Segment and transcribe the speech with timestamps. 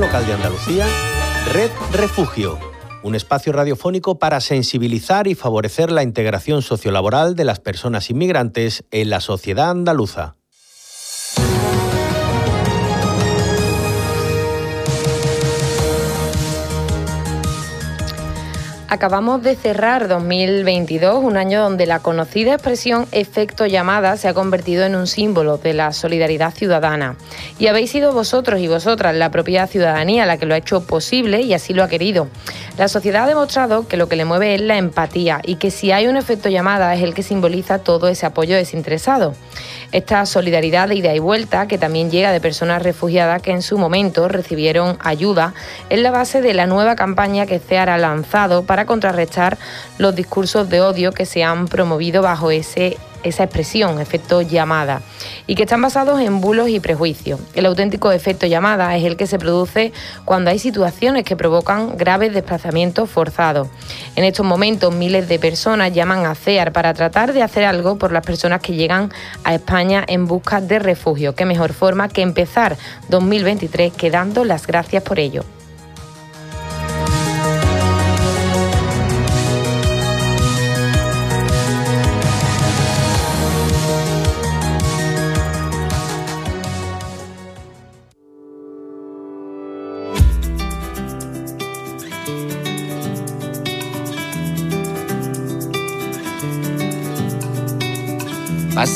[0.00, 0.86] local de Andalucía,
[1.52, 2.58] Red Refugio,
[3.02, 9.10] un espacio radiofónico para sensibilizar y favorecer la integración sociolaboral de las personas inmigrantes en
[9.10, 10.39] la sociedad andaluza.
[18.92, 24.84] Acabamos de cerrar 2022, un año donde la conocida expresión efecto llamada se ha convertido
[24.84, 27.14] en un símbolo de la solidaridad ciudadana.
[27.60, 31.40] Y habéis sido vosotros y vosotras la propia ciudadanía la que lo ha hecho posible
[31.42, 32.26] y así lo ha querido.
[32.78, 35.92] La sociedad ha demostrado que lo que le mueve es la empatía y que si
[35.92, 39.36] hay un efecto llamada es el que simboliza todo ese apoyo desinteresado.
[39.92, 43.76] Esta solidaridad de ida y vuelta, que también llega de personas refugiadas que en su
[43.76, 45.52] momento recibieron ayuda,
[45.88, 49.58] es la base de la nueva campaña que CEAR ha lanzado para contrarrestar
[49.98, 55.02] los discursos de odio que se han promovido bajo ese esa expresión, efecto llamada,
[55.46, 57.40] y que están basados en bulos y prejuicios.
[57.54, 59.92] El auténtico efecto llamada es el que se produce
[60.24, 63.68] cuando hay situaciones que provocan graves desplazamientos forzados.
[64.16, 68.12] En estos momentos miles de personas llaman a CEAR para tratar de hacer algo por
[68.12, 69.12] las personas que llegan
[69.44, 71.34] a España en busca de refugio.
[71.34, 72.76] Qué mejor forma que empezar
[73.08, 75.44] 2023 que dando las gracias por ello.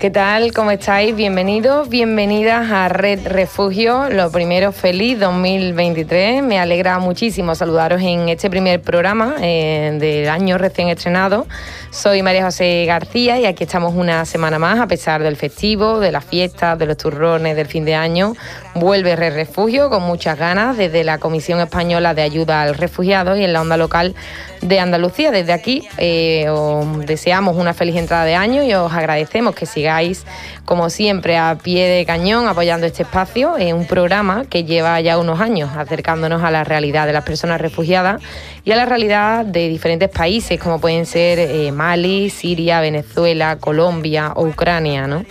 [0.00, 0.54] ¿Qué tal?
[0.54, 1.14] ¿Cómo estáis?
[1.14, 4.08] Bienvenidos, bienvenidas a Red Refugio.
[4.08, 6.42] Lo primero, feliz 2023.
[6.42, 11.46] Me alegra muchísimo saludaros en este primer programa eh, del año recién estrenado.
[11.90, 16.12] Soy María José García y aquí estamos una semana más, a pesar del festivo, de
[16.12, 18.32] las fiestas, de los turrones del fin de año.
[18.76, 23.44] Vuelve Red Refugio con muchas ganas desde la Comisión Española de Ayuda al Refugiado y
[23.44, 24.14] en la onda local
[24.60, 25.30] de Andalucía.
[25.30, 30.24] Desde aquí eh, os deseamos una feliz entrada de año y os agradecemos que sigáis,
[30.64, 35.18] como siempre, a pie de cañón apoyando este espacio, en un programa que lleva ya
[35.18, 38.22] unos años acercándonos a la realidad de las personas refugiadas
[38.64, 44.32] y a la realidad de diferentes países, como pueden ser eh, Mali, Siria, Venezuela, Colombia
[44.34, 45.06] o Ucrania.
[45.06, 45.24] ¿no?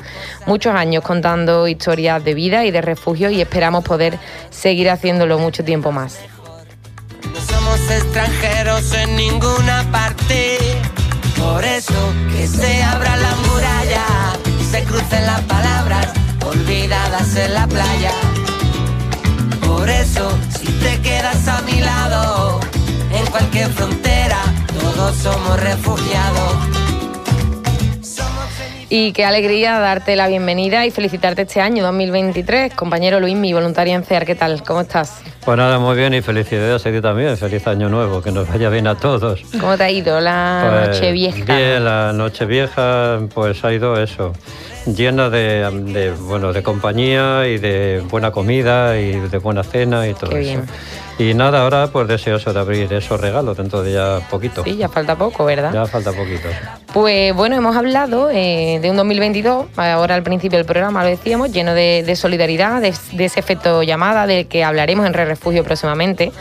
[0.46, 4.18] Muchos años contando historias de vida y de refugio y esperamos poder
[4.50, 6.20] seguir haciéndolo mucho tiempo más
[7.90, 10.58] extranjeros en ninguna parte.
[11.38, 14.06] Por eso que se abra la muralla
[14.72, 16.08] se crucen las palabras
[16.46, 18.12] olvidadas en la playa.
[19.66, 22.60] Por eso, si te quedas a mi lado,
[23.12, 24.40] en cualquier frontera,
[24.80, 26.89] todos somos refugiados.
[28.92, 32.74] Y qué alegría darte la bienvenida y felicitarte este año 2023.
[32.74, 34.64] Compañero Luis, mi voluntario en CEAR, ¿qué tal?
[34.64, 35.22] ¿Cómo estás?
[35.46, 37.38] Pues nada, muy bien y felicidades a ti también.
[37.38, 39.44] Feliz año nuevo, que nos vaya bien a todos.
[39.60, 41.56] ¿Cómo te ha ido la pues noche vieja?
[41.56, 44.34] Bien, la noche vieja pues ha ido eso,
[44.86, 50.36] llena de, bueno, de compañía y de buena comida y de buena cena y todo
[50.38, 50.62] eso.
[51.20, 54.64] Y nada, ahora pues deseoso de abrir esos regalos dentro de ya poquito.
[54.64, 55.74] Sí, ya falta poco, ¿verdad?
[55.74, 56.48] Ya falta poquito.
[56.94, 61.52] Pues bueno, hemos hablado eh, de un 2022, ahora al principio del programa lo decíamos,
[61.52, 62.94] lleno de, solidaridad, de,
[63.26, 66.32] ese efecto llamada del que hablaremos en Re Refugio próximamente.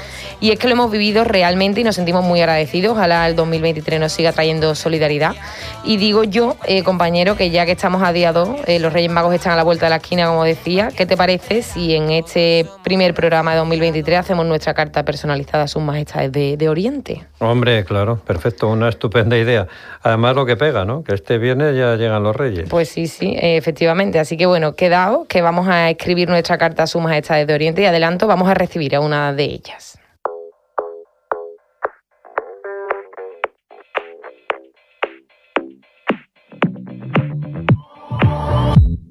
[0.41, 2.93] Y es que lo hemos vivido realmente y nos sentimos muy agradecidos.
[2.93, 5.34] Ojalá el 2023 nos siga trayendo solidaridad.
[5.82, 9.11] Y digo yo, eh, compañero, que ya que estamos a día 2, eh, los Reyes
[9.11, 12.11] Magos están a la vuelta de la esquina, como decía, ¿qué te parece si en
[12.11, 17.25] este primer programa de 2023 hacemos nuestra carta personalizada a sus majestades de, Oriente.
[17.39, 19.67] Hombre, claro, perfecto, una estupenda idea.
[20.03, 21.03] Además lo que pega, ¿no?
[21.03, 22.69] Que este viernes ya llegan los reyes.
[22.69, 24.19] Pues sí, sí, efectivamente.
[24.19, 27.83] Así que bueno, quedado que vamos a escribir nuestra carta a sus majestades de Oriente
[27.83, 29.99] y adelanto, vamos a recibir a una de ellas.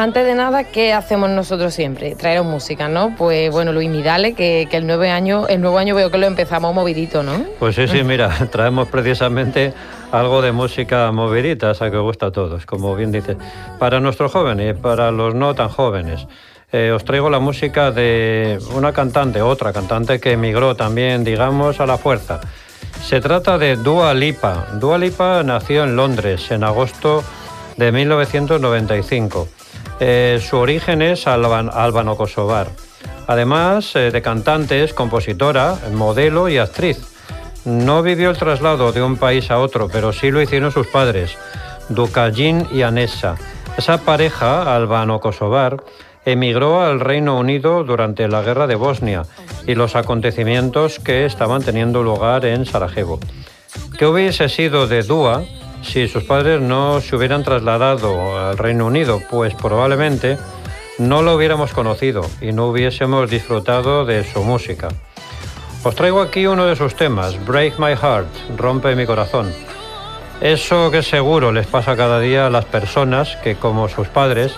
[0.00, 2.14] Antes de nada, ¿qué hacemos nosotros siempre?
[2.14, 3.14] Traeros música, ¿no?
[3.18, 6.26] Pues bueno, Luis Midale, que, que el, nuevo año, el nuevo año veo que lo
[6.26, 7.44] empezamos movidito, ¿no?
[7.58, 9.74] Pues sí, sí, mira, traemos precisamente
[10.10, 13.36] algo de música movidita, esa que gusta a todos, como bien dice,
[13.78, 16.26] para nuestros jóvenes para los no tan jóvenes.
[16.72, 21.84] Eh, os traigo la música de una cantante, otra cantante que emigró también, digamos, a
[21.84, 22.40] la fuerza.
[23.02, 24.68] Se trata de Dua Lipa.
[24.80, 27.22] Dua Lipa nació en Londres en agosto
[27.76, 29.59] de 1995.
[30.00, 32.68] Eh, su origen es alban- albano-kosovar.
[33.26, 36.98] Además eh, de cantante, es compositora, modelo y actriz.
[37.64, 41.36] No vivió el traslado de un país a otro, pero sí lo hicieron sus padres,
[41.90, 43.36] Dukajin y Anessa.
[43.76, 45.76] Esa pareja albano-kosovar
[46.24, 49.22] emigró al Reino Unido durante la guerra de Bosnia
[49.66, 53.20] y los acontecimientos que estaban teniendo lugar en Sarajevo.
[53.98, 55.42] ¿Qué hubiese sido de Dúa
[55.82, 59.20] si sus padres no se hubieran trasladado al Reino Unido?
[59.30, 60.38] Pues probablemente
[60.98, 64.88] no lo hubiéramos conocido y no hubiésemos disfrutado de su música.
[65.82, 69.52] Os traigo aquí uno de sus temas, Break My Heart, Rompe mi corazón.
[70.40, 74.54] Eso que seguro les pasa cada día a las personas que, como sus padres,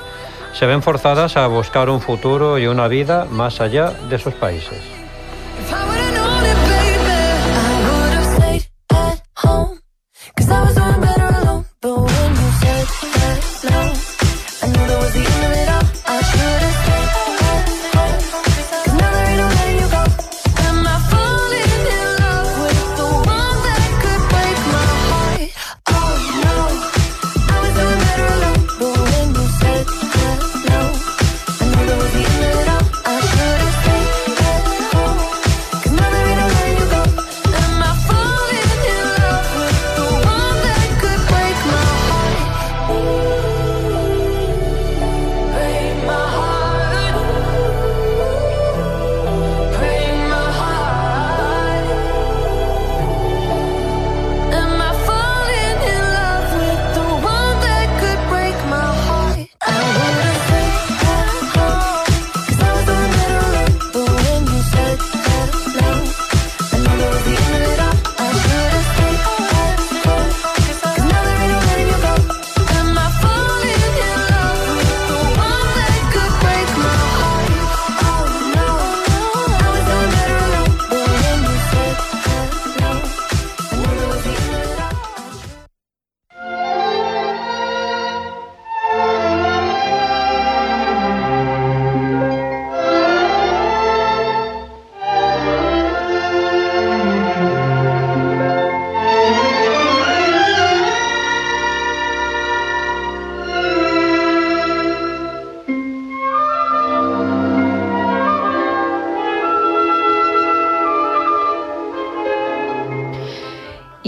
[0.53, 5.01] se ven forzadas a buscar un futuro y una vida más allá de sus países.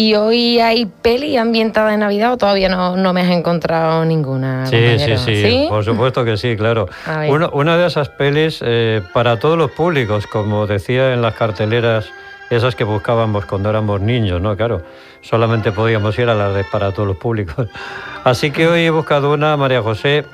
[0.05, 4.67] ¿Y hoy hay peli ambientada en Navidad o todavía no, no me has encontrado ninguna?
[4.67, 5.19] Sí, sí, compañero?
[5.19, 6.91] sí, por supuesto que sí, claro.
[7.27, 12.11] Una, una de esas pelis eh, para todos los públicos, como decía en las carteleras,
[12.51, 14.55] esas que buscábamos cuando éramos niños, ¿no?
[14.59, 14.83] Claro,
[15.23, 17.67] solamente podíamos ir a las de para todos los públicos.
[18.25, 20.27] Así que hoy he buscado una, María José,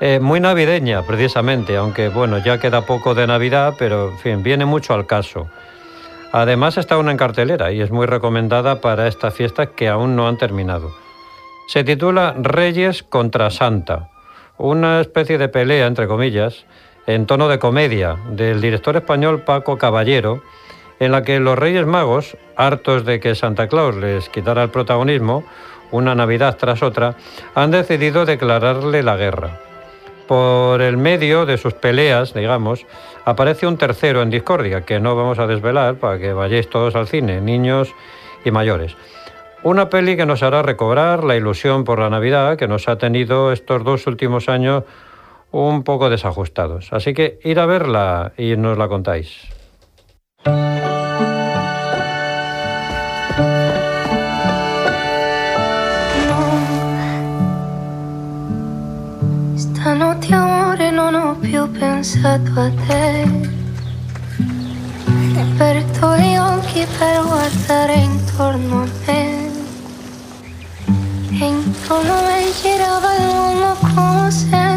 [0.00, 4.64] eh, muy navideña, precisamente, aunque bueno, ya queda poco de Navidad, pero en fin, viene
[4.64, 5.46] mucho al caso.
[6.32, 10.26] Además está una en cartelera y es muy recomendada para esta fiesta que aún no
[10.26, 10.90] han terminado.
[11.68, 14.08] Se titula Reyes contra Santa,
[14.56, 16.64] una especie de pelea, entre comillas,
[17.06, 20.42] en tono de comedia del director español Paco Caballero,
[21.00, 25.44] en la que los Reyes Magos, hartos de que Santa Claus les quitara el protagonismo,
[25.90, 27.16] una Navidad tras otra,
[27.54, 29.71] han decidido declararle la guerra.
[30.26, 32.86] Por el medio de sus peleas, digamos,
[33.24, 37.08] aparece un tercero en discordia, que no vamos a desvelar para que vayáis todos al
[37.08, 37.94] cine, niños
[38.44, 38.96] y mayores.
[39.62, 43.52] Una peli que nos hará recobrar la ilusión por la Navidad que nos ha tenido
[43.52, 44.84] estos dos últimos años
[45.52, 46.92] un poco desajustados.
[46.92, 49.48] Así que ir a verla y nos la contáis.
[62.02, 63.24] cansado até.
[65.56, 69.52] Perdoe o que para guardar em torno a mim.
[71.30, 74.71] Em torno a mim girava a luna como sempre.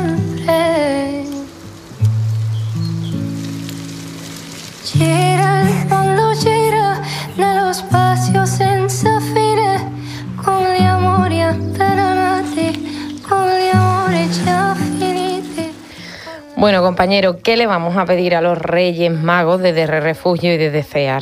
[16.65, 20.57] Bueno, compañero, ¿qué le vamos a pedir a los Reyes Magos desde Re Refugio y
[20.57, 21.21] desde CEAR?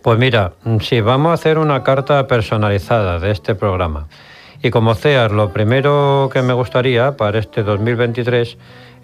[0.00, 4.06] Pues mira, sí, vamos a hacer una carta personalizada de este programa.
[4.62, 8.56] Y como CEAR, lo primero que me gustaría para este 2023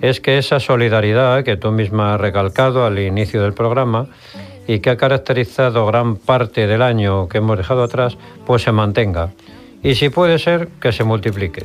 [0.03, 4.07] es que esa solidaridad que tú misma has recalcado al inicio del programa
[4.69, 9.33] y que ha caracterizado gran parte del año que hemos dejado atrás, pues se mantenga.
[9.83, 11.65] Y si puede ser, que se multiplique.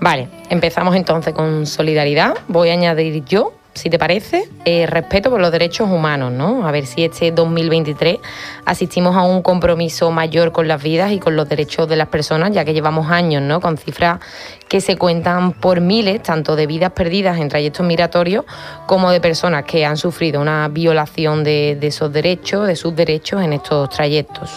[0.00, 2.34] Vale, empezamos entonces con solidaridad.
[2.48, 6.66] Voy a añadir yo, si te parece, eh, respeto por los derechos humanos, ¿no?
[6.66, 8.16] A ver si este 2023
[8.64, 12.50] asistimos a un compromiso mayor con las vidas y con los derechos de las personas,
[12.52, 13.60] ya que llevamos años, ¿no?
[13.60, 14.20] Con cifras
[14.68, 18.46] que se cuentan por miles, tanto de vidas perdidas en trayectos migratorios
[18.86, 23.42] como de personas que han sufrido una violación de, de esos derechos, de sus derechos
[23.42, 24.50] en estos trayectos.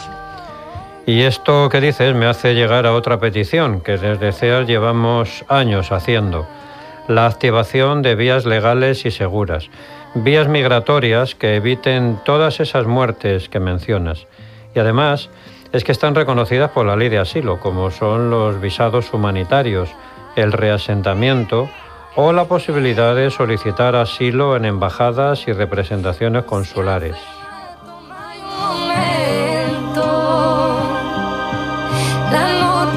[1.06, 5.92] Y esto que dices me hace llegar a otra petición que desde CEAR llevamos años
[5.92, 6.48] haciendo,
[7.10, 9.70] la activación de vías legales y seguras,
[10.16, 14.28] vías migratorias que eviten todas esas muertes que mencionas.
[14.74, 15.30] Y además
[15.74, 19.90] es que están reconocidas por la ley de asilo, como son los visados humanitarios,
[20.38, 21.70] el reasentamiento
[22.16, 27.18] o la posibilidad de solicitar asilo en embajadas y representaciones consulares.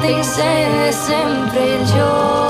[0.09, 2.47] È sempre il giorno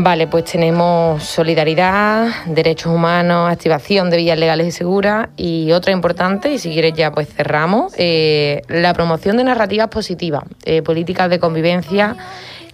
[0.00, 5.28] Vale, pues tenemos solidaridad, derechos humanos, activación de vías legales y seguras.
[5.36, 10.44] Y otra importante, y si quieres ya pues cerramos, eh, la promoción de narrativas positivas,
[10.64, 12.16] eh, políticas de convivencia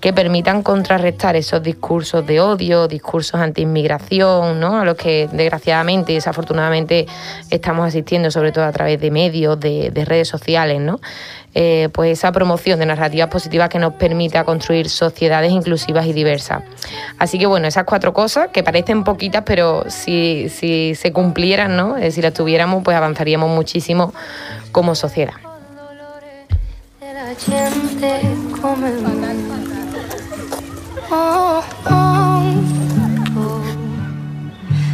[0.05, 4.81] que permitan contrarrestar esos discursos de odio, discursos anti-inmigración, ¿no?
[4.81, 7.07] a los que desgraciadamente y desafortunadamente
[7.49, 11.01] estamos asistiendo, sobre todo a través de medios, de, de redes sociales, ¿no?
[11.55, 16.65] Eh, pues esa promoción de narrativas positivas que nos permita construir sociedades inclusivas y diversas.
[17.19, 21.97] Así que bueno, esas cuatro cosas que parecen poquitas, pero si, si se cumplieran, ¿no?
[21.97, 24.13] Eh, si las tuviéramos, pues avanzaríamos muchísimo
[24.71, 25.33] como sociedad.
[31.15, 31.35] Della gente come me.
[31.47, 32.99] Oh, oh,
[33.37, 33.63] oh.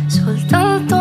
[0.08, 0.96] Soltanto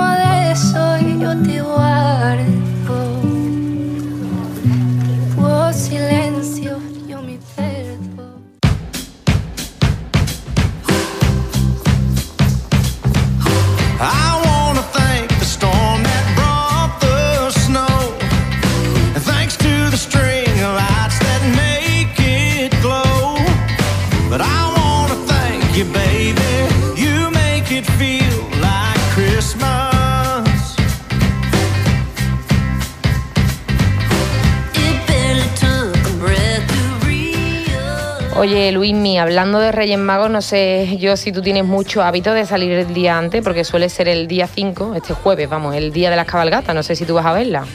[38.39, 42.45] Oye, Luismi, hablando de Reyes Magos, no sé yo si tú tienes mucho hábito de
[42.45, 46.09] salir el día antes, porque suele ser el día 5, este jueves, vamos, el día
[46.09, 47.65] de las cabalgatas, no sé si tú vas a verla.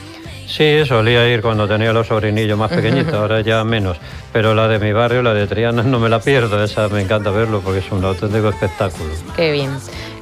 [0.47, 3.97] Sí, solía ir cuando tenía los sobrinillos más pequeñitos, ahora ya menos.
[4.31, 7.31] Pero la de mi barrio, la de Triana, no me la pierdo, esa me encanta
[7.31, 9.09] verlo porque es un auténtico espectáculo.
[9.35, 9.71] Qué bien.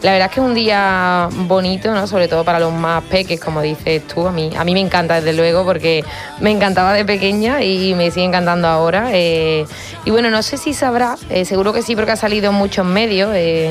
[0.01, 2.08] La verdad es que es un día bonito, ¿no?
[2.08, 4.27] Sobre todo para los más peques, como dices tú.
[4.27, 6.03] A mí, a mí me encanta, desde luego, porque
[6.42, 9.12] me encantaba de pequeña y me sigue encantando ahora.
[9.13, 9.65] eh,
[10.06, 12.86] y bueno, no sé si sabrá, eh, seguro que sí, porque ha salido en muchos
[12.86, 13.70] medios eh,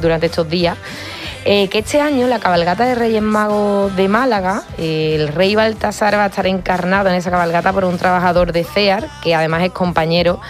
[0.00, 0.78] durante estos días.
[1.44, 6.14] Eh, que este año la cabalgata de Reyes Magos de Málaga, eh, el rey Baltasar
[6.14, 9.72] va a estar encarnado en esa cabalgata por un trabajador de CEAR, que además es
[9.72, 10.40] compañero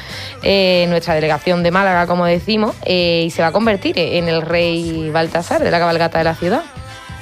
[0.43, 4.43] eh, en nuestra delegación de Málaga, como decimos, y se va a convertir en el
[4.43, 6.63] rey Baltasar de la cabalgata de la ciudad.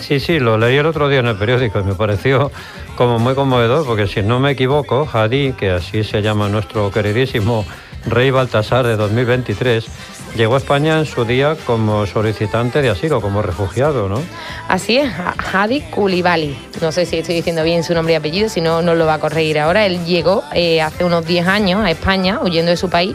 [0.00, 2.50] Sí, sí, lo leí el otro día en el periódico y me pareció
[2.96, 7.64] como muy conmovedor, porque si no me equivoco, Hadí, que así se llama nuestro queridísimo
[8.06, 9.86] rey Baltasar de 2023,
[10.36, 14.20] llegó a España en su día como solicitante de asilo, como refugiado, ¿no?
[14.68, 15.12] Así es,
[15.52, 16.56] Hadi Koulibaly.
[16.80, 19.14] No sé si estoy diciendo bien su nombre y apellido, si no, no lo va
[19.14, 19.84] a corregir ahora.
[19.86, 23.14] Él llegó eh, hace unos 10 años a España, huyendo de su país,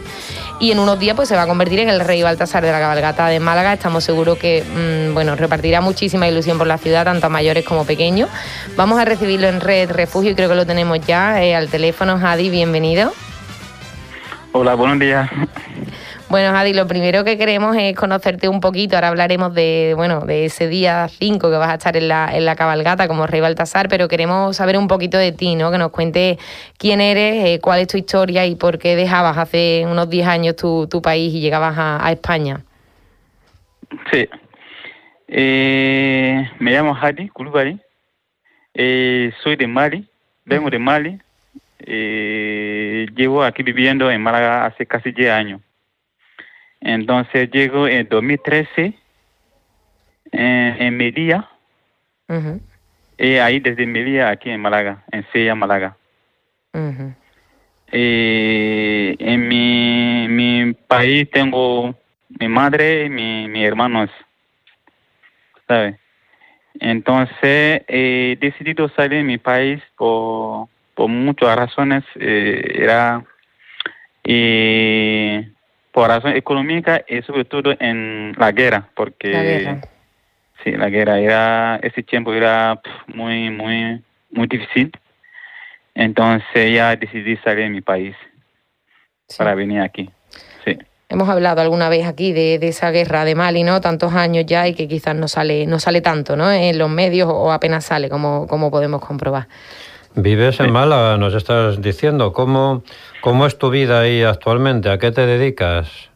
[0.60, 2.80] y en unos días pues, se va a convertir en el rey Baltasar de la
[2.80, 3.72] cabalgata de Málaga.
[3.72, 7.84] Estamos seguros que mm, bueno, repartirá muchísima ilusión por la ciudad, tanto a mayores como
[7.84, 8.28] pequeños.
[8.76, 12.18] Vamos a recibirlo en Red Refugio y creo que lo tenemos ya eh, al teléfono.
[12.22, 13.12] Hadi, bienvenido.
[14.52, 15.30] Hola, buenos días.
[16.30, 18.96] Bueno, Adi, lo primero que queremos es conocerte un poquito.
[18.96, 22.44] Ahora hablaremos de, bueno, de ese día 5 que vas a estar en la, en
[22.44, 25.70] la cabalgata como rey Baltasar, pero queremos saber un poquito de ti, ¿no?
[25.70, 26.36] Que nos cuentes
[26.76, 30.56] quién eres, eh, cuál es tu historia y por qué dejabas hace unos 10 años
[30.56, 32.60] tu, tu país y llegabas a, a España.
[34.12, 34.28] Sí.
[35.28, 37.78] Eh, me llamo Hadi Kulubari.
[38.74, 40.06] Eh, soy de Mali.
[40.44, 41.18] Vengo de Mali.
[41.78, 45.60] Eh, llevo aquí viviendo en Málaga hace casi 10 años.
[46.80, 48.94] Entonces llego en 2013
[50.32, 51.48] en, en Melilla.
[53.18, 55.96] Y ahí desde Melilla aquí en Málaga, en Sella, Málaga.
[56.72, 57.14] ujú.
[57.90, 61.94] Eh, en mi, mi país tengo
[62.38, 64.10] mi madre y mi, mi hermanos,
[65.66, 65.96] ¿sabes?
[66.80, 72.04] Entonces he decidido salir de mi país por, por muchas razones.
[72.16, 73.24] eh, era
[74.24, 75.50] eh,
[75.98, 79.80] por razón económica y sobre todo en la guerra, porque La guerra.
[80.62, 84.00] sí, la guerra era ese tiempo era muy muy
[84.30, 84.92] muy difícil.
[85.96, 88.14] Entonces ya decidí salir de mi país
[89.26, 89.38] Sí.
[89.38, 90.08] para venir aquí.
[90.64, 90.78] Sí.
[91.08, 93.80] Hemos hablado alguna vez aquí de, de esa guerra de Mali, ¿no?
[93.80, 96.50] Tantos años ya y que quizás no sale, no sale tanto, ¿no?
[96.52, 99.48] En los medios o apenas sale, como, como podemos comprobar.
[100.14, 102.32] Vives en Málaga, nos estás diciendo.
[102.32, 102.82] ¿Cómo,
[103.20, 104.90] ¿Cómo es tu vida ahí actualmente?
[104.90, 106.10] ¿A qué te dedicas?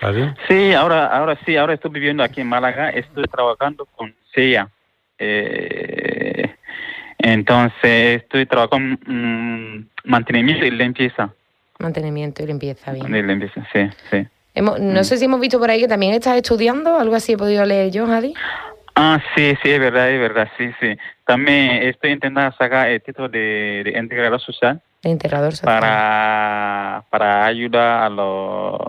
[0.00, 0.24] Adi?
[0.48, 4.68] Sí, ahora, ahora sí, ahora estoy viviendo aquí en Málaga, estoy trabajando con SEA.
[5.18, 6.54] Eh,
[7.18, 11.30] entonces estoy trabajando en mantenimiento y limpieza.
[11.78, 13.10] Mantenimiento y limpieza, bien.
[13.12, 14.26] De limpieza, sí, sí.
[14.54, 15.04] Hemos- no Mm.
[15.04, 17.90] sé si hemos visto por ahí que también estás estudiando, algo así he podido leer
[17.92, 18.34] yo, Adi.
[18.94, 20.98] Ah, sí, sí, es verdad, es verdad, sí, sí.
[21.24, 25.80] También estoy intentando sacar el título de, de integrador social De integrador social.
[25.80, 28.80] para, para ayudar a los,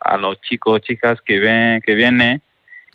[0.00, 2.42] a los chicos, chicas que ven, que vienen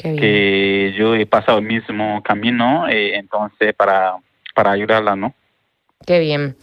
[0.02, 4.16] que yo he pasado el mismo camino, eh, entonces para,
[4.56, 5.34] para ayudarla, ¿no?
[6.06, 6.56] Qué bien.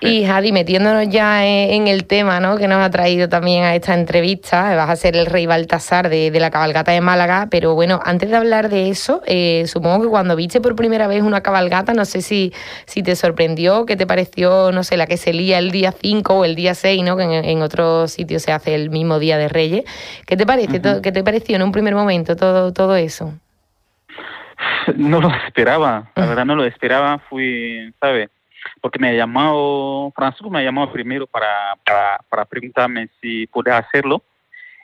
[0.00, 2.56] Y Jadi, metiéndonos ya en, en el tema ¿no?
[2.56, 6.30] que nos ha traído también a esta entrevista, vas a ser el rey Baltasar de,
[6.30, 10.08] de la cabalgata de Málaga, pero bueno, antes de hablar de eso, eh, supongo que
[10.08, 12.54] cuando viste por primera vez una cabalgata, no sé si,
[12.86, 16.34] si te sorprendió, qué te pareció, no sé, la que se lía el día 5
[16.34, 17.18] o el día 6, ¿no?
[17.18, 19.84] que en, en otros sitios se hace el mismo día de Reyes.
[20.26, 23.34] ¿Qué te, parece, ¿Qué te pareció en un primer momento todo, todo eso?
[24.96, 28.30] No lo esperaba, la verdad no lo esperaba, fui, ¿sabes?
[28.80, 34.22] Porque me llamado, Francisco me llamado primero para, para, para preguntarme si podía hacerlo,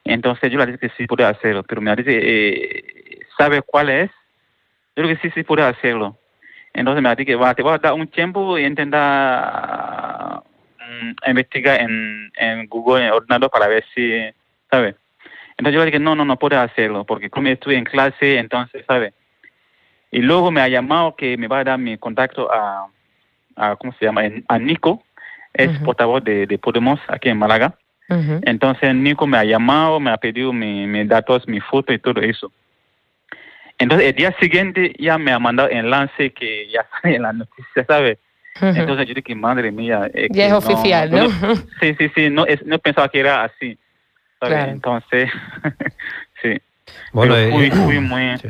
[0.04, 4.10] entonces yo le dije que sí podía hacerlo, pero me dice, eh, ¿sabe cuál es?
[4.94, 6.16] Yo le dije sí, sí podía hacerlo.
[6.72, 10.42] Entonces me dice que va, te voy a dar un tiempo y intentar
[10.78, 14.12] mm, investigar en, en Google, en ordenador, para ver si,
[14.70, 14.94] ¿sabes?
[15.58, 18.84] Entonces yo le dije, no, no, no puedo hacerlo, porque como estoy en clase, entonces,
[18.86, 19.14] ¿sabes?
[20.10, 22.88] Y luego me ha llamado que me va a dar mi contacto a,
[23.56, 24.22] a ¿cómo se llama?
[24.48, 25.02] A Nico,
[25.54, 25.84] es Ujú.
[25.86, 27.74] portavoz de, de Podemos aquí en Málaga.
[28.08, 28.40] Ujú.
[28.42, 32.20] Entonces Nico me ha llamado, me ha pedido mi- mis datos, mi foto y todo
[32.20, 32.52] eso.
[33.78, 37.84] Entonces el día siguiente ya me ha mandado enlace que ya sale en la noticia,
[37.86, 38.18] ¿sabes?
[38.60, 40.10] Entonces yo dije, madre mía.
[40.14, 41.26] eh, ya es oficial, ¿no?
[41.80, 43.78] Sí, sí, sí, no, es, no pensaba que era así.
[44.40, 44.54] ¿sabes?
[44.56, 44.72] Claro.
[44.72, 45.30] Entonces,
[46.42, 46.58] sí.
[47.12, 48.38] Bueno, fui, fui muy...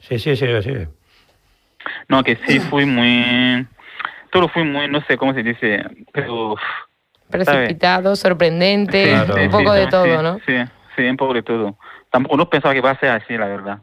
[0.00, 0.18] Sí.
[0.18, 0.88] Sí, sí, sí, sí.
[2.08, 3.66] No, que sí fui muy...
[4.30, 6.54] Todo fui muy, no sé cómo se dice, pero...
[7.30, 9.34] Precipitado, sorprendente, Claro.
[9.42, 10.38] un poco de sí, todo, sí, ¿no?
[10.46, 10.54] Sí,
[10.96, 11.78] sí, un poco de todo.
[12.10, 13.78] Tampoco no pensaba que va a ser así, la verdad.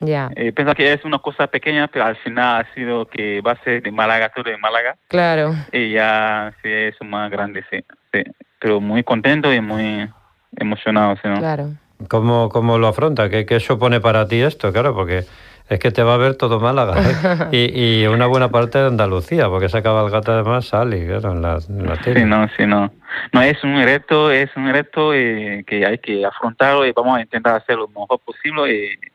[0.00, 3.52] Ya, Eh, pensaba que es una cosa pequeña, pero al final ha sido que va
[3.52, 4.96] a ser de Málaga, todo de Málaga.
[5.08, 5.54] claro.
[5.72, 7.78] Y ya sí es más grande, sí.
[8.12, 8.22] sí.
[8.58, 10.10] Pero muy contento y muy
[10.56, 11.38] emocionado, ¿sí, no?
[11.38, 11.68] Claro.
[12.08, 13.30] ¿Cómo, cómo lo afronta?
[13.30, 14.72] ¿Qué, ¿Qué supone para ti esto?
[14.72, 15.24] Claro, porque
[15.68, 17.48] es que te va a ver todo Málaga ¿eh?
[17.52, 21.58] y, y una buena parte de Andalucía, porque esa cabalgata además sale, claro, en la,
[21.68, 22.20] en la tele.
[22.20, 22.92] Sí, no, sí, no.
[23.32, 27.22] No, es un reto, es un reto eh, que hay que afrontarlo y vamos a
[27.22, 28.74] intentar hacer lo mejor posible.
[28.74, 29.12] Y,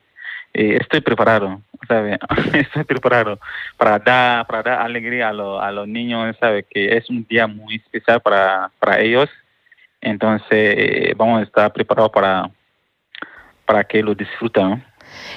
[0.54, 2.18] y estoy preparado, ¿sabes?
[2.54, 3.38] estoy preparado
[3.76, 6.64] para dar, para dar alegría a, los a los niños, ¿sabes?
[6.68, 9.28] Que es un día muy especial para, para ellos.
[10.00, 12.50] Entonces, eh, vamos a estar preparados para,
[13.66, 14.87] para que lo disfruten, ¿no?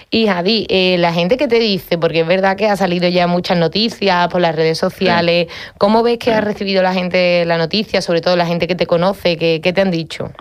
[0.09, 3.27] Y Javi, eh, la gente que te dice, porque es verdad que ha salido ya
[3.27, 8.01] muchas noticias por las redes sociales, ¿cómo ves que ha recibido la gente la noticia,
[8.01, 9.37] sobre todo la gente que te conoce?
[9.37, 10.31] ¿Qué, qué te han dicho?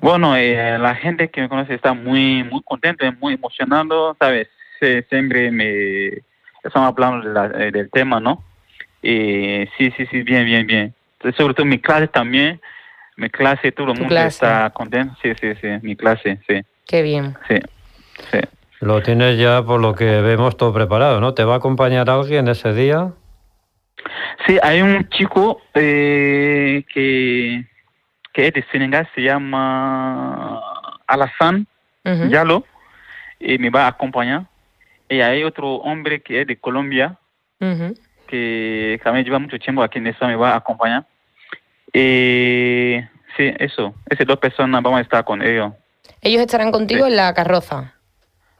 [0.00, 4.48] Bueno, eh, la gente que me conoce está muy muy contenta, muy emocionado, ¿sabes?
[4.78, 6.08] Se- siempre me
[6.62, 8.44] estamos hablando de la- eh, del tema, ¿no?
[9.02, 10.94] Y sí, sí, sí, bien, bien, bien.
[11.36, 12.60] Sobre todo mi clase también,
[13.16, 14.28] mi clase, todo el mundo clase.
[14.28, 15.14] está contento.
[15.22, 17.36] Sí, sí, sí, mi clase, sí, Qué bien.
[17.48, 17.56] sí,
[18.30, 18.38] sí.
[18.80, 21.34] Lo tienes ya por lo que vemos todo preparado, ¿no?
[21.34, 23.12] ¿Te va a acompañar alguien ese día?
[24.46, 27.64] Sí, hay un chico eh, que,
[28.32, 30.62] que es de Senegal, se llama
[31.06, 31.66] Alassane
[32.04, 32.28] Ujú.
[32.28, 32.64] Yalo,
[33.40, 34.46] y me va a acompañar.
[35.08, 37.18] Y hay otro hombre que es de Colombia,
[38.28, 41.04] que también lleva mucho tiempo aquí en España, me va a acompañar.
[41.92, 42.98] Y
[43.36, 45.72] sí, eso, esas dos personas vamos a estar con ellos.
[46.20, 47.94] Ellos estarán contigo en la carroza.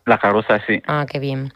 [0.09, 0.81] La carroza, sí.
[0.87, 1.53] Ah, qué bien.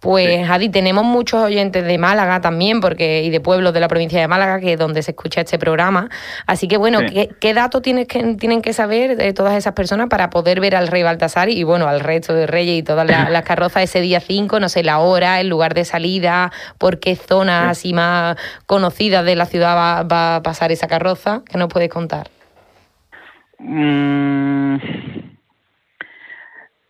[0.00, 4.20] Pues, Adi, tenemos muchos oyentes de Málaga también, porque y de pueblos de la provincia
[4.20, 6.08] de Málaga, que es donde se escucha este programa.
[6.46, 7.06] Así que, bueno, Sí.
[7.14, 10.74] ¿qué, qué datos tienes que, tienen que saber de todas esas personas para poder ver
[10.74, 14.00] al rey Baltasar y, bueno, al resto de reyes y todas la- las carrozas ese
[14.00, 14.58] día 5?
[14.58, 19.36] No sé, la hora, el lugar de salida, por qué zonas así más conocidas de
[19.36, 21.42] la ciudad va, va a pasar esa carroza.
[21.48, 22.28] ¿Qué nos puedes contar?
[23.60, 24.76] Mm,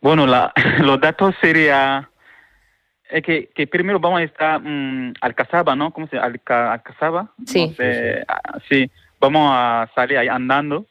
[0.04, 2.08] bueno, la, los datos sería
[3.10, 5.90] es que, que primero vamos a estar mm, Alcazaba, ¿no?
[5.92, 6.26] ¿Cómo se llama?
[6.26, 7.28] Alca, Alcazaba.
[7.46, 7.74] Sí.
[8.28, 8.90] Ah, sí,
[9.20, 10.84] vamos a salir ahí andando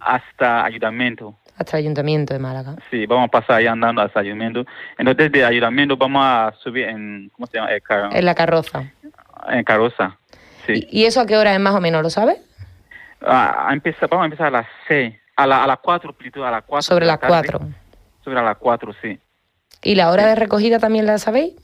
[0.00, 1.34] hasta Ayuntamiento.
[1.58, 2.76] Hasta el Ayuntamiento de Málaga.
[2.90, 4.64] Sí, vamos a pasar ahí andando hasta Ayuntamiento.
[4.98, 7.72] Entonces, de Ayuntamiento vamos a subir en, ¿cómo se llama?
[7.74, 8.84] Eh, car- En la carroza.
[9.48, 10.16] en carroza.
[10.66, 10.86] Sí.
[10.90, 12.38] ¿Y, y eso a qué hora es más o menos, lo sabes?
[13.22, 16.50] Ah, a empezar, vamos a empezar a las seis, a, la, a las cuatro, a
[16.50, 16.82] las cuatro.
[16.82, 17.32] Sobre la las tarde.
[17.32, 17.60] cuatro.
[18.26, 19.16] Sobre las cuatro, sí.
[19.84, 21.54] ¿Y la hora de recogida también la sabéis?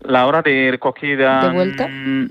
[0.00, 1.40] La hora de recogida.
[1.40, 1.88] ¿De vuelta?
[1.88, 2.28] mm,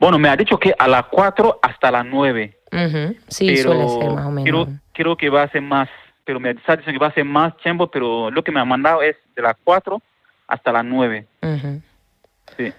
[0.00, 2.58] Bueno, me ha dicho que a las cuatro hasta las nueve.
[2.72, 4.68] Ujú, Sí, pero suele ser más o menos.
[4.68, 5.90] Creo, creo que va a ser más,
[6.24, 8.64] pero me está diciendo que va a ser más tiempo, pero lo que me ha
[8.64, 10.00] mandado es de las cuatro
[10.48, 11.26] hasta las nueve.
[11.42, 11.82] Ujú.
[12.56, 12.72] Sí.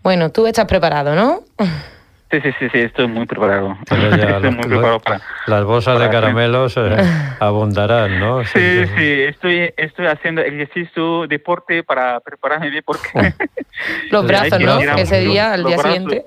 [0.00, 1.40] Bueno, tú estás preparado, ¿no?
[2.34, 3.76] Sí, sí, sí, sí, estoy muy preparado.
[3.88, 5.20] Pero ya estoy los- muy preparado para...
[5.46, 6.96] Las bolsas de para- caramelos eh,
[7.40, 8.44] abundarán, ¿no?
[8.44, 13.08] Sí, sí, estoy, estoy haciendo ejercicio, deporte para prepararme bien porque...
[14.10, 14.78] Los Sí, brazos, ¿no?
[14.80, 15.92] Ese los- día, al los día brazos.
[15.98, 16.24] siguiente.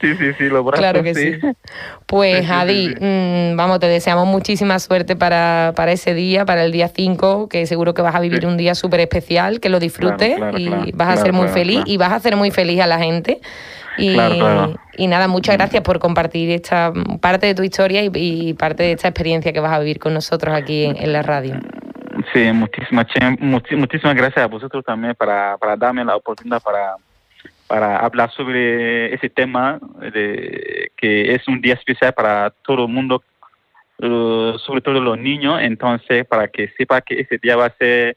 [0.00, 1.38] sí, sí, sí, los brazos, Claro que sí.
[2.06, 2.94] Pues, Sí, sí, sí, Adi, sí.
[3.04, 7.66] mm, vamos, te deseamos muchísima suerte para, para ese día, para el día 5, que
[7.66, 8.46] seguro que vas a vivir Sí.
[8.46, 11.32] un día súper especial, que lo disfrutes Claro, claro, y claro, vas a claro, ser
[11.32, 11.90] muy claro, feliz claro.
[11.90, 13.40] y vas a hacer muy feliz a la gente.
[13.98, 14.74] Y, Claro, claro.
[14.96, 18.92] y nada, muchas gracias por compartir esta parte de tu historia y, y parte de
[18.92, 21.56] esta experiencia que vas a vivir con nosotros aquí en, en la radio.
[22.32, 23.06] Sí, muchísimas,
[23.40, 26.94] muchísimas gracias a vosotros también para, para darme la oportunidad para,
[27.66, 29.78] para hablar sobre ese tema,
[30.12, 33.22] de, que es un día especial para todo el mundo,
[33.98, 38.16] eh, sobre todo los niños, entonces para que sepa que ese día va a ser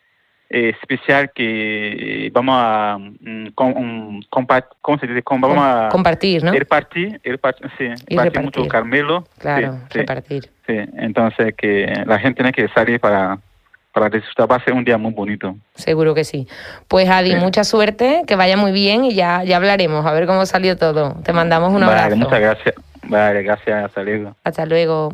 [0.49, 5.23] especial, que vamos a, mm, com- mm, compa- ¿cómo se dice?
[5.23, 6.51] Com- vamos a Compartir, ¿no?
[6.51, 9.25] repartir, repartir, sí, Y repartir mucho Carmelo.
[9.39, 9.97] Claro, sí, sí.
[9.99, 10.49] repartir.
[10.67, 13.38] Sí, entonces que la gente tiene que salir para,
[13.91, 14.51] para disfrutar.
[14.51, 15.55] Va a ser un día muy bonito.
[15.75, 16.47] Seguro que sí.
[16.88, 17.36] Pues Adi, Sí.
[17.38, 21.15] mucha suerte, que vaya muy bien y ya, ya hablaremos, a ver cómo salió todo.
[21.23, 22.15] Te mandamos un Vale, abrazo.
[22.17, 22.75] muchas gracias.
[23.08, 23.86] Vale, gracias.
[23.86, 24.36] Hasta luego.
[24.43, 25.13] Hasta luego.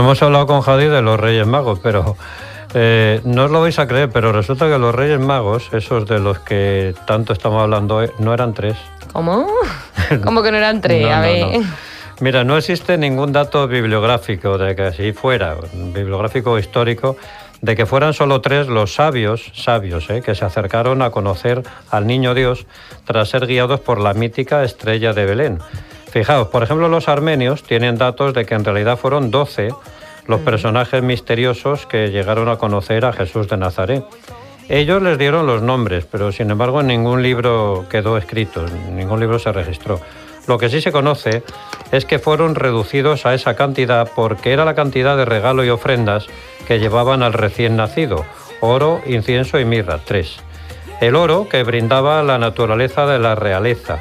[0.00, 2.16] Bueno, hemos hablado con Jadi de los Reyes Magos, pero
[2.72, 6.18] eh, no os lo vais a creer, pero resulta que los Reyes Magos, esos de
[6.18, 8.78] los que tanto estamos hablando hoy, no eran tres.
[9.12, 9.46] ¿Cómo?
[10.24, 11.02] ¿Cómo que no eran tres?
[11.02, 11.58] No, a no, ver.
[11.58, 11.66] no.
[12.20, 17.18] Mira, no existe ningún dato bibliográfico de que así fuera, bibliográfico o histórico,
[17.60, 20.22] de que fueran solo tres los sabios, sabios, ¿eh?
[20.24, 22.66] que se acercaron a conocer al niño Dios
[23.04, 25.58] tras ser guiados por la mítica estrella de Belén.
[26.10, 29.70] Fijaos, por ejemplo, los armenios tienen datos de que en realidad fueron 12
[30.26, 34.04] los personajes misteriosos que llegaron a conocer a Jesús de Nazaret.
[34.68, 39.38] Ellos les dieron los nombres, pero sin embargo en ningún libro quedó escrito, ningún libro
[39.38, 40.00] se registró.
[40.46, 41.42] Lo que sí se conoce
[41.92, 46.26] es que fueron reducidos a esa cantidad porque era la cantidad de regalo y ofrendas
[46.66, 48.24] que llevaban al recién nacido,
[48.60, 50.40] oro, incienso y mirra, tres.
[51.00, 54.00] El oro que brindaba la naturaleza de la realeza,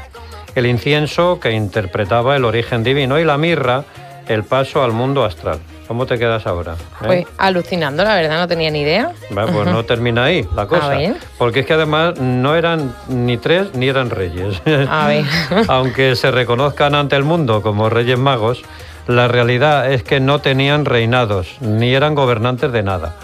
[0.60, 3.84] el incienso que interpretaba el origen divino y la mirra
[4.28, 5.60] el paso al mundo astral.
[5.88, 6.74] ¿Cómo te quedas ahora?
[6.74, 7.06] eh?
[7.06, 9.12] Pues alucinando, la verdad, no tenía ni idea.
[9.36, 10.90] Va, pues no termina ahí la cosa.
[10.90, 11.16] ver.
[11.40, 14.62] Porque es que además no eran ni tres ni eran reyes.
[14.88, 15.26] A ver.
[15.68, 18.62] Aunque se reconozcan ante el mundo como reyes magos,
[19.08, 23.16] la realidad es que no tenían reinados ni eran gobernantes de nada.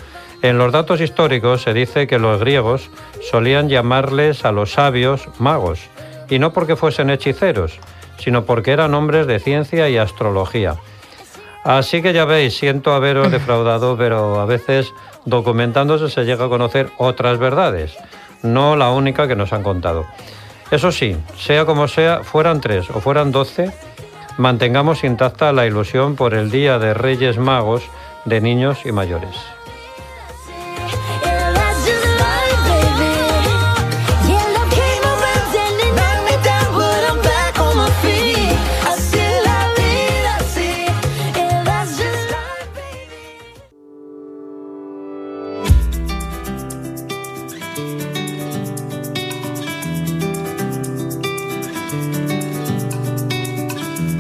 [0.41, 2.89] En los datos históricos se dice que los griegos
[3.29, 5.81] solían llamarles a los sabios magos,
[6.29, 7.79] y no porque fuesen hechiceros,
[8.17, 10.75] sino porque eran hombres de ciencia y astrología.
[11.63, 14.93] Así que ya veis, siento haberos defraudado, pero a veces
[15.25, 17.95] documentándose se llega a conocer otras verdades,
[18.43, 20.05] no la única que nos han contado.
[20.71, 23.71] Eso sí, sea como sea, fueran tres o fueran doce,
[24.38, 27.83] mantengamos intacta la ilusión por el Día de Reyes Magos
[28.25, 29.54] de niños y mayores.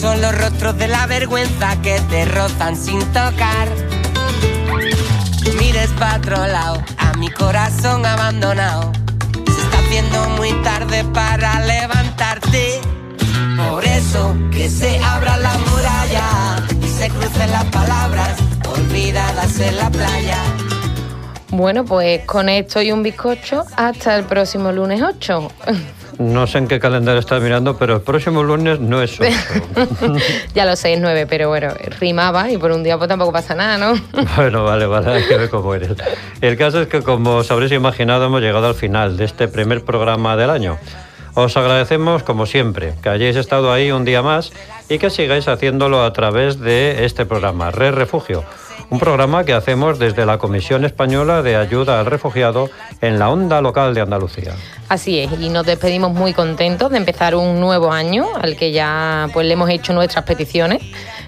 [0.00, 3.68] Son los rostros de la vergüenza que te rozan sin tocar.
[5.58, 8.92] Mires para otro lado, a mi corazón abandonado.
[9.44, 12.80] Se está haciendo muy tarde para levantarte.
[13.56, 18.38] Por eso que se abra la muralla y se crucen las palabras
[18.72, 20.38] olvidadas en la playa.
[21.50, 25.48] Bueno, pues con esto y un bizcocho hasta el próximo lunes 8.
[26.18, 29.30] No sé en qué calendario estás mirando, pero el próximo lunes no es ocho.
[30.54, 33.54] ya lo sé, es 9, pero bueno, rimaba y por un día pues tampoco pasa
[33.54, 33.94] nada, ¿no?
[34.36, 35.90] Bueno, vale, vale, hay que ver cómo eres.
[36.40, 39.84] El caso es que, como os habréis imaginado, hemos llegado al final de este primer
[39.84, 40.76] programa del año.
[41.34, 44.52] Os agradecemos, como siempre, que hayáis estado ahí un día más
[44.88, 48.44] y que sigáis haciéndolo a través de este programa, Red Refugio.
[48.90, 52.70] Un programa que hacemos desde la Comisión Española de Ayuda al Refugiado
[53.02, 54.54] en la onda local de Andalucía.
[54.88, 59.28] Así es, y nos despedimos muy contentos de empezar un nuevo año al que ya
[59.34, 60.82] pues le hemos hecho nuestras peticiones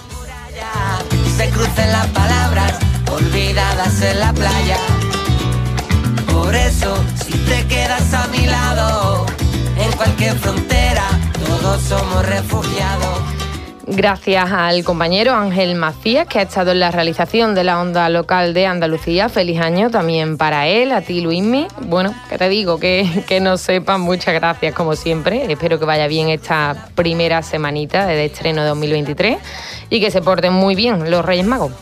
[10.01, 11.05] Cualquier frontera,
[11.45, 13.21] todos somos refugiados.
[13.87, 18.55] Gracias al compañero Ángel Macías, que ha estado en la realización de la onda local
[18.55, 19.29] de Andalucía.
[19.29, 21.67] Feliz año también para él, a ti Luismi.
[21.83, 25.53] Bueno, que te digo, que, que no sepan, muchas gracias como siempre.
[25.53, 29.37] Espero que vaya bien esta primera semanita de estreno de 2023
[29.91, 31.73] y que se porten muy bien los Reyes Magos.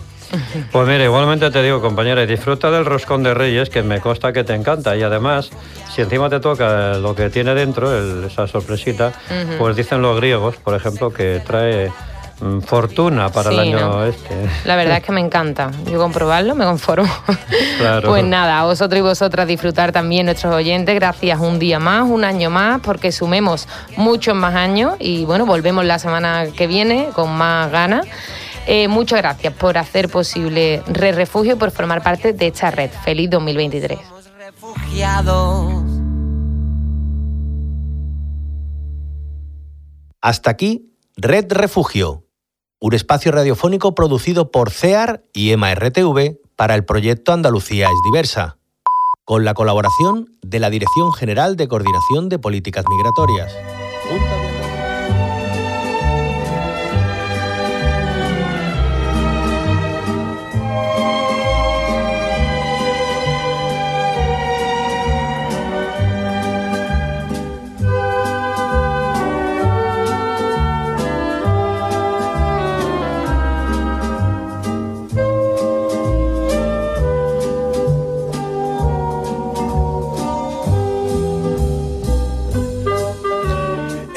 [0.72, 4.44] Pues mira, igualmente te digo, compañera, disfruta del roscón de Reyes, que me consta que
[4.44, 4.96] te encanta.
[4.96, 5.50] Y además,
[5.94, 9.12] si encima te toca lo que tiene dentro, el- esa sorpresita,
[9.58, 11.90] pues dicen los griegos, por ejemplo, que trae
[12.40, 14.04] mm, fortuna para el año ¿no?
[14.04, 14.34] este.
[14.64, 15.70] La verdad es que me encanta.
[15.90, 17.08] Yo comprobarlo me conformo.
[17.78, 18.08] Claro.
[18.08, 20.92] Pues nada, a vosotros y vosotras disfrutar también nuestros oyentes.
[20.96, 25.84] Gracias un día más, un año más, porque sumemos muchos más años y bueno, volvemos
[25.84, 28.04] la semana que viene con más ganas.
[28.70, 32.90] Eh, muchas gracias por hacer posible Red Refugio y por formar parte de esta red.
[33.02, 33.98] Feliz 2023.
[34.36, 35.84] Refugiados.
[40.20, 42.26] Hasta aquí, Red Refugio,
[42.78, 48.58] un espacio radiofónico producido por CEAR y EMA RTV para el proyecto Andalucía es diversa,
[49.24, 53.50] con la colaboración de la Dirección General de Coordinación de Políticas Migratorias.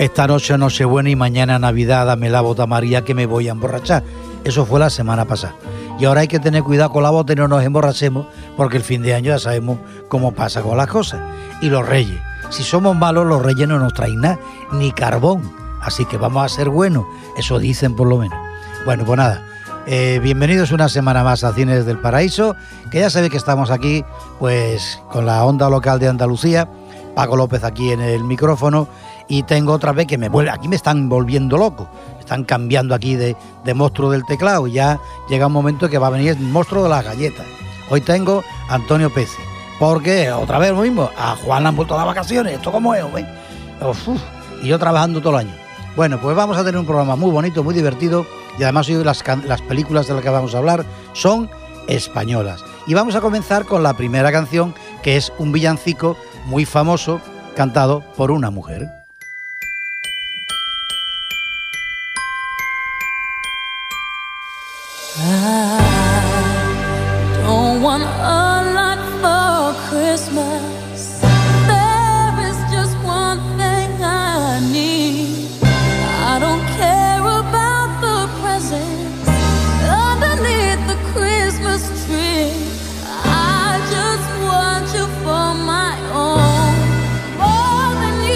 [0.02, 4.02] Esta noche Nochebuena y mañana Navidad dame la bota María que me voy a emborrachar.
[4.44, 5.54] Eso fue la semana pasada.
[6.00, 8.26] Y ahora hay que tener cuidado con la bota y no nos emborrachemos
[8.58, 11.22] porque el fin de año ya sabemos cómo pasa con las cosas.
[11.62, 12.20] Y los reyes.
[12.50, 14.40] Si somos malos, los reyes no nos traen nada,
[14.72, 15.54] ni carbón.
[15.84, 17.06] Así que vamos a ser buenos.
[17.38, 18.40] Eso dicen por lo menos.
[18.86, 19.46] Bueno, pues nada.
[19.86, 22.56] eh, bienvenidos una semana más a Cines del Paraíso,
[22.90, 24.04] que ya sabéis que estamos aquí
[24.40, 26.68] pues con la onda local de Andalucía,
[27.16, 28.88] Paco López aquí en el micrófono
[29.28, 31.88] y tengo otra vez que me vuelve, aquí me están volviendo loco,
[32.20, 36.08] están cambiando aquí de, de monstruo del teclado y ya llega un momento que va
[36.08, 37.46] a venir el monstruo de las galletas.
[37.90, 39.42] Hoy tengo a Antonio Pezi,
[39.80, 43.04] porque otra vez lo mismo, a Juan le han vuelto las vacaciones, esto como es,
[44.62, 45.56] y yo trabajando todo el año.
[45.96, 48.26] Bueno, pues vamos a tener un programa muy bonito, muy divertido
[48.58, 51.50] y además hoy las, las películas de las que vamos a hablar son
[51.88, 52.64] españolas.
[52.88, 56.16] Y vamos a comenzar con la primera canción, que es un villancico
[56.46, 57.22] muy famoso,
[57.56, 59.01] cantado por una mujer.